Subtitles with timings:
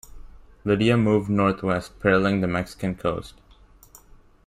[0.65, 3.35] Lidia moved northwest, paralleling the Mexican coast.